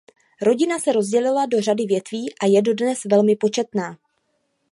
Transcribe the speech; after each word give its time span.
Rodina 0.41 0.79
se 0.79 0.91
rozdělila 0.91 1.45
do 1.45 1.61
řady 1.61 1.85
větví 1.85 2.33
a 2.43 2.45
je 2.45 2.61
dodnes 2.61 2.99
velmi 3.11 3.35
početná. 3.35 3.97